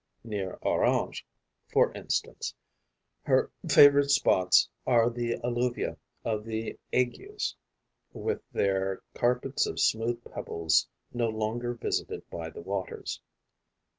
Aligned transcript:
Near 0.23 0.57
Orange, 0.63 1.27
for 1.71 1.93
instance, 1.93 2.55
her 3.21 3.51
favourite 3.69 4.09
spots 4.09 4.67
are 4.87 5.11
the 5.11 5.35
alluvia 5.43 5.95
of 6.25 6.43
the 6.43 6.79
Aygues, 6.91 7.53
with 8.11 8.41
their 8.51 9.03
carpets 9.13 9.67
of 9.67 9.79
smooth 9.79 10.19
pebbles 10.33 10.87
no 11.13 11.29
longer 11.29 11.75
visited 11.75 12.27
by 12.31 12.49
the 12.49 12.61
waters. 12.61 13.21